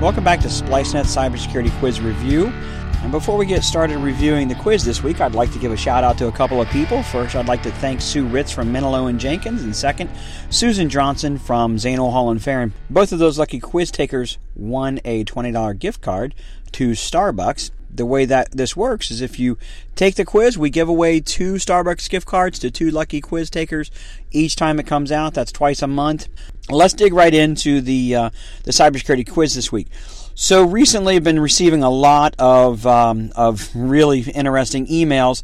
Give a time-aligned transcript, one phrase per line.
[0.00, 2.52] Welcome back to SpliceNet Cybersecurity Quiz Review.
[3.02, 5.76] And before we get started reviewing the quiz this week, I'd like to give a
[5.76, 7.02] shout out to a couple of people.
[7.02, 10.08] First, I'd like to thank Sue Ritz from Menelo and Jenkins, and second,
[10.50, 12.62] Susan Johnson from Zano Hall and Fair.
[12.62, 16.32] And both of those lucky quiz takers won a $20 gift card
[16.70, 19.58] to Starbucks the way that this works is if you
[19.96, 23.90] take the quiz, we give away two Starbucks gift cards to two lucky quiz takers
[24.30, 25.34] each time it comes out.
[25.34, 26.28] That's twice a month.
[26.70, 28.30] Let's dig right into the uh,
[28.64, 29.88] the cybersecurity quiz this week.
[30.34, 35.42] So recently, I've been receiving a lot of um, of really interesting emails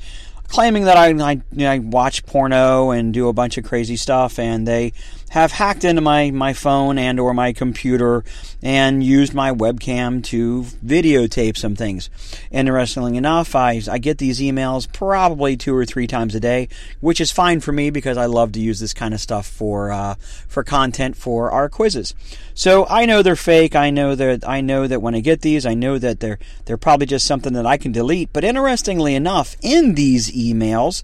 [0.48, 3.96] claiming that I, I, you know, I watch porno and do a bunch of crazy
[3.96, 4.92] stuff, and they
[5.34, 8.22] have hacked into my, my phone and or my computer
[8.62, 12.08] and used my webcam to videotape some things.
[12.52, 16.68] Interestingly enough, I, I get these emails probably two or three times a day,
[17.00, 19.90] which is fine for me because I love to use this kind of stuff for
[19.90, 20.14] uh,
[20.46, 22.14] for content for our quizzes.
[22.54, 23.74] So I know they're fake.
[23.74, 26.76] I know that I know that when I get these, I know that they're they're
[26.76, 28.32] probably just something that I can delete.
[28.32, 31.02] But interestingly enough, in these emails,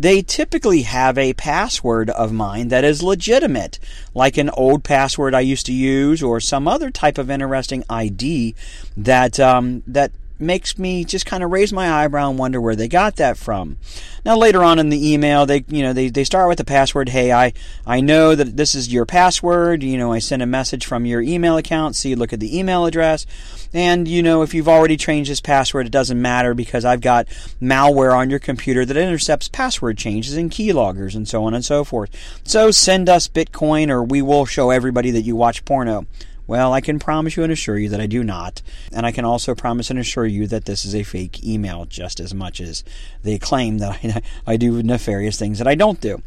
[0.00, 3.78] they typically have a password of mine that is legitimate,
[4.14, 8.54] like an old password I used to use or some other type of interesting ID
[8.96, 12.88] that um, that makes me just kind of raise my eyebrow and wonder where they
[12.88, 13.76] got that from.
[14.24, 17.08] Now later on in the email, they you know they, they start with the password.
[17.08, 17.52] Hey, I
[17.86, 19.82] I know that this is your password.
[19.82, 21.96] You know, I sent a message from your email account.
[21.96, 23.26] So you look at the email address,
[23.72, 27.26] and you know if you've already changed this password, it doesn't matter because I've got
[27.60, 31.84] malware on your computer that intercepts password changes and keyloggers and so on and so
[31.84, 32.10] forth.
[32.44, 36.06] So send us Bitcoin, or we will show everybody that you watch porno.
[36.50, 38.60] Well, I can promise you and assure you that I do not.
[38.92, 42.18] And I can also promise and assure you that this is a fake email just
[42.18, 42.82] as much as
[43.22, 44.22] they claim that I,
[44.54, 46.20] I do nefarious things that I don't do.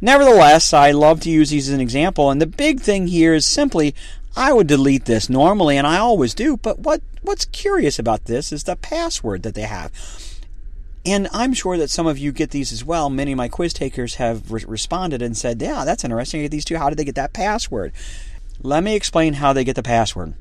[0.00, 3.46] Nevertheless, I love to use these as an example, and the big thing here is
[3.46, 3.94] simply
[4.36, 8.50] I would delete this normally, and I always do, but what, what's curious about this
[8.50, 9.92] is the password that they have.
[11.06, 13.08] And I'm sure that some of you get these as well.
[13.08, 16.40] Many of my quiz takers have re- responded and said, Yeah, that's interesting.
[16.40, 16.76] I get these too.
[16.76, 17.92] How did they get that password?
[18.62, 20.34] Let me explain how they get the password.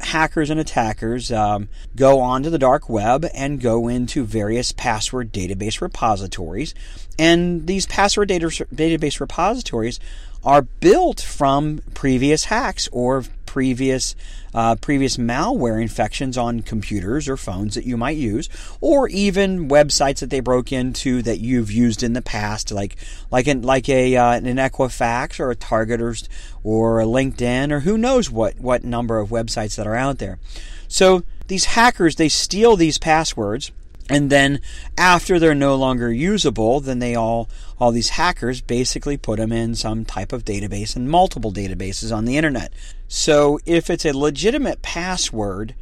[0.00, 5.80] Hackers and attackers um, go onto the dark web and go into various password database
[5.80, 6.74] repositories.
[7.18, 9.98] And these password data, database repositories
[10.44, 14.14] are built from previous hacks or previous
[14.54, 18.48] uh, previous malware infections on computers or phones that you might use,
[18.80, 22.94] or even websites that they broke into that you've used in the past, like
[23.32, 26.14] like an, like a uh, an Equifax or a Target or
[26.62, 30.38] or a LinkedIn or who knows what what number of websites that are out there.
[30.86, 33.72] So these hackers they steal these passwords
[34.10, 34.60] and then
[34.98, 37.48] after they're no longer usable, then they all
[37.78, 42.24] all these hackers basically put them in some type of database and multiple databases on
[42.24, 42.72] the internet.
[43.06, 45.76] So if it's a legitimate password,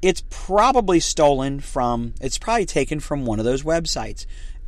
[0.00, 4.24] it's probably stolen from it's probably taken from one of those websites.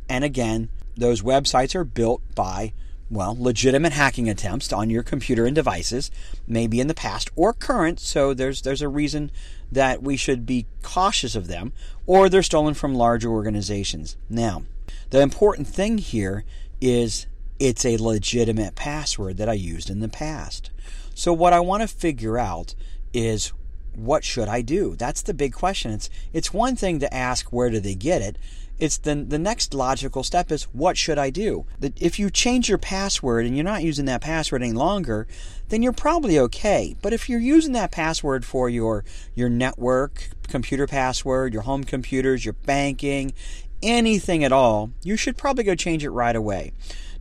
[0.07, 2.71] And again, those websites are built by
[3.09, 6.11] well, legitimate hacking attempts on your computer and devices,
[6.45, 9.31] maybe in the past or current, so there's there's a reason
[9.71, 11.73] that we should be cautious of them,
[12.05, 14.17] or they're stolen from larger organizations.
[14.29, 14.63] Now,
[15.09, 16.43] the important thing here
[16.81, 17.27] is
[17.59, 20.69] it's a legitimate password that I used in the past.
[21.15, 22.75] So what I want to figure out
[23.13, 23.51] is
[23.95, 24.95] what should I do?
[24.95, 25.91] That's the big question.
[25.91, 28.37] It's it's one thing to ask where do they get it,
[28.79, 31.65] it's the the next logical step is what should I do?
[31.81, 35.27] If you change your password and you're not using that password any longer,
[35.69, 36.95] then you're probably okay.
[37.01, 39.03] But if you're using that password for your
[39.35, 43.33] your network, computer password, your home computers, your banking,
[43.81, 46.71] anything at all, you should probably go change it right away.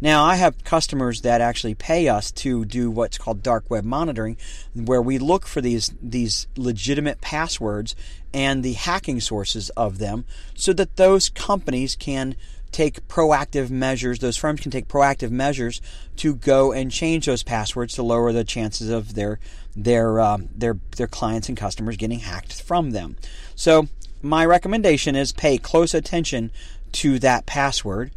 [0.01, 4.37] Now, I have customers that actually pay us to do what's called dark web monitoring,
[4.75, 7.97] where we look for these these legitimate passwords
[8.35, 10.25] and the hacking sources of them,
[10.55, 12.37] so that those companies can
[12.73, 14.19] take proactive measures.
[14.19, 15.81] Those firms can take proactive measures
[16.17, 19.39] to go and change those passwords to lower the chances of their
[19.75, 23.17] their um, their their clients and customers getting hacked from them.
[23.55, 23.89] So,
[24.21, 26.51] my recommendation is pay close attention
[26.93, 28.11] to that password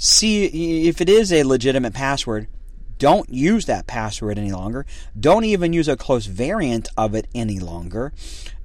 [0.00, 2.48] see if it is a legitimate password.
[2.98, 4.86] Don't use that password any longer.
[5.18, 8.12] Don't even use a close variant of it any longer.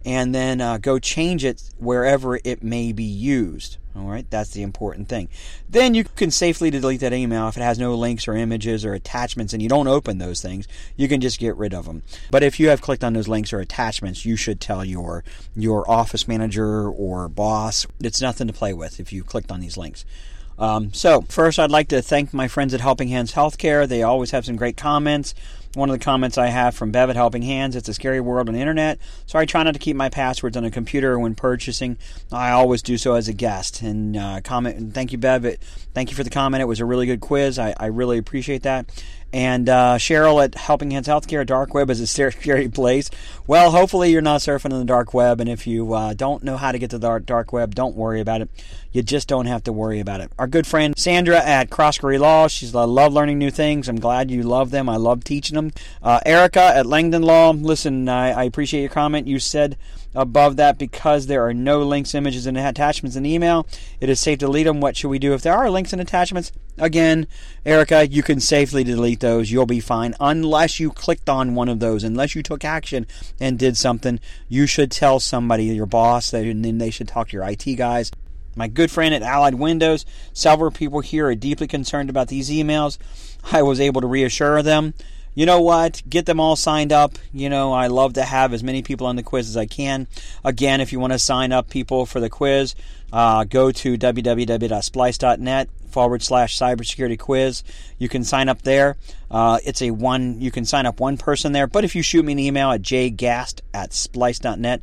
[0.05, 3.77] And then uh, go change it wherever it may be used.
[3.95, 5.29] All right, that's the important thing.
[5.69, 8.93] Then you can safely delete that email if it has no links or images or
[8.93, 10.67] attachments and you don't open those things.
[10.97, 12.03] You can just get rid of them.
[12.29, 15.23] But if you have clicked on those links or attachments, you should tell your
[15.55, 17.87] your office manager or boss.
[18.01, 20.05] It's nothing to play with if you clicked on these links.
[20.57, 23.87] Um, so, first, I'd like to thank my friends at Helping Hands Healthcare.
[23.87, 25.33] They always have some great comments.
[25.75, 27.75] one of the comments I have from Bev at Helping Hands.
[27.75, 30.55] It's a scary world on the internet, so I try not to keep my passwords
[30.55, 31.97] on a computer when purchasing.
[32.31, 33.81] I always do so as a guest.
[33.81, 34.77] And uh, comment.
[34.77, 35.43] And thank you, Bev.
[35.45, 35.61] It,
[35.93, 36.61] thank you for the comment.
[36.61, 37.59] It was a really good quiz.
[37.59, 38.85] I, I really appreciate that.
[39.33, 43.09] And uh, Cheryl at Helping Hands Healthcare, dark web is a scary place.
[43.47, 46.57] Well, hopefully you're not surfing in the dark web, and if you uh, don't know
[46.57, 48.49] how to get to the dark web, don't worry about it.
[48.91, 50.31] You just don't have to worry about it.
[50.39, 53.89] Our good friend Sandra at Crossbury Law, she's I love learning new things.
[53.89, 54.87] I'm glad you love them.
[54.87, 55.71] I love teaching them.
[56.01, 59.27] Uh, Erica at Langdon Law, listen, I, I appreciate your comment.
[59.27, 59.77] You said
[60.15, 63.67] above that because there are no links, images, and attachments in email.
[63.99, 64.79] It is safe to delete them.
[64.79, 66.51] What should we do if there are links and attachments?
[66.77, 67.27] Again,
[67.65, 69.49] Erica, you can safely delete those.
[69.49, 73.07] You'll be fine unless you clicked on one of those, unless you took action
[73.39, 74.19] and did something.
[74.49, 78.11] You should tell somebody, your boss, and then they should talk to your IT guys.
[78.57, 82.97] My good friend at Allied Windows, several people here are deeply concerned about these emails.
[83.51, 84.93] I was able to reassure them
[85.35, 86.01] you know what?
[86.09, 87.17] Get them all signed up.
[87.33, 90.07] You know, I love to have as many people on the quiz as I can.
[90.43, 92.73] Again, if you want to sign up people for the quiz,
[93.11, 97.63] uh, go to www.splice.net forward slash cybersecurity quiz.
[97.99, 98.97] You can sign up there.
[99.29, 101.67] Uh, it's a one, you can sign up one person there.
[101.67, 104.81] But if you shoot me an email at jgast at splice.net,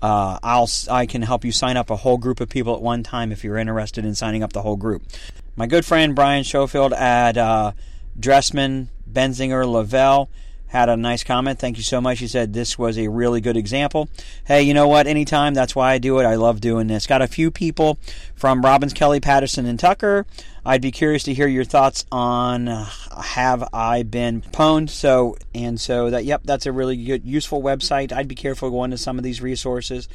[0.00, 3.02] uh, I'll I can help you sign up a whole group of people at one
[3.02, 5.02] time if you're interested in signing up the whole group.
[5.56, 7.72] My good friend Brian Schofield at uh,
[8.18, 10.28] Dressman Benzinger Lavelle
[10.68, 11.58] had a nice comment.
[11.58, 12.18] Thank you so much.
[12.18, 14.08] He said this was a really good example.
[14.44, 15.06] Hey, you know what?
[15.06, 16.24] Anytime, that's why I do it.
[16.24, 17.06] I love doing this.
[17.06, 17.98] Got a few people
[18.34, 20.26] from Robbins, Kelly, Patterson, and Tucker.
[20.68, 24.90] I'd be curious to hear your thoughts on uh, have I been pwned?
[24.90, 28.12] So and so that yep, that's a really good, useful website.
[28.12, 30.08] I'd be careful going to some of these resources.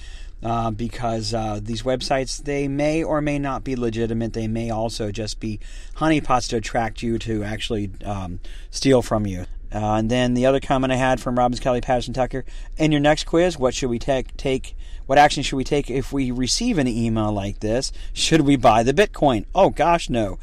[0.43, 4.33] Uh, because uh, these websites they may or may not be legitimate.
[4.33, 5.61] They may also just be
[5.95, 9.45] honeypots to attract you to actually um, steal from you.
[9.73, 12.45] Uh, and then the other comment I had from Robbins Kelly Patterson Tucker
[12.77, 14.35] in your next quiz, what should we take?
[14.37, 14.75] Take
[15.05, 17.91] what action should we take if we receive an email like this?
[18.13, 19.45] Should we buy the Bitcoin?
[19.53, 20.39] Oh gosh, no.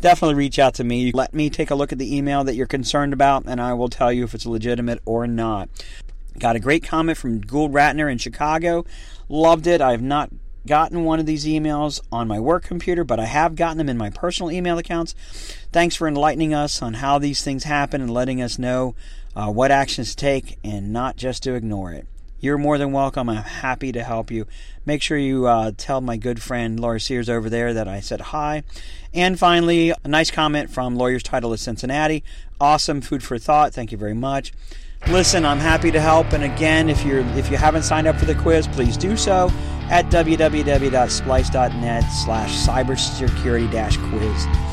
[0.00, 1.10] Definitely reach out to me.
[1.12, 3.88] Let me take a look at the email that you're concerned about, and I will
[3.88, 5.68] tell you if it's legitimate or not.
[6.38, 8.84] Got a great comment from Gould Ratner in Chicago.
[9.28, 9.80] Loved it.
[9.80, 10.30] I have not
[10.66, 13.96] gotten one of these emails on my work computer, but I have gotten them in
[13.96, 15.14] my personal email accounts.
[15.72, 18.94] Thanks for enlightening us on how these things happen and letting us know
[19.34, 22.06] uh, what actions to take and not just to ignore it.
[22.46, 23.28] You're more than welcome.
[23.28, 24.46] I'm happy to help you.
[24.84, 28.20] Make sure you uh, tell my good friend Laura Sears over there that I said
[28.20, 28.62] hi.
[29.12, 32.22] And finally, a nice comment from Lawyers Title of Cincinnati.
[32.60, 33.74] Awesome food for thought.
[33.74, 34.52] Thank you very much.
[35.08, 36.32] Listen, I'm happy to help.
[36.32, 39.50] And again, if you're if you haven't signed up for the quiz, please do so
[39.90, 44.65] at www.splice.net slash cybersecurity quiz.